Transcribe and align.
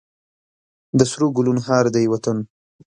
د 0.97 0.99
سرو 1.11 1.27
ګلونو 1.37 1.61
هار 1.67 1.85
دی 1.95 2.05
وطن. 2.13 2.37